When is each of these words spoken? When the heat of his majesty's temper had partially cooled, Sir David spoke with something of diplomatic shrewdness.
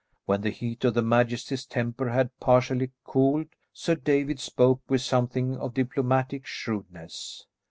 When 0.25 0.41
the 0.41 0.49
heat 0.49 0.83
of 0.83 0.95
his 0.95 1.03
majesty's 1.03 1.63
temper 1.63 2.09
had 2.09 2.35
partially 2.39 2.89
cooled, 3.03 3.49
Sir 3.71 3.93
David 3.93 4.39
spoke 4.39 4.81
with 4.89 5.01
something 5.01 5.55
of 5.57 5.75
diplomatic 5.75 6.43
shrewdness. 6.47 7.45